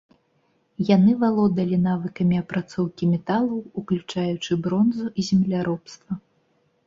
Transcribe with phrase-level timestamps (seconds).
[0.95, 6.11] Яны валодалі навыкамі апрацоўкі металаў, уключаючы бронзу, і земляробства.